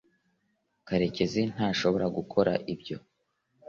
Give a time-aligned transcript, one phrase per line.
[0.87, 2.97] karekezi ntashobora gukora ibyo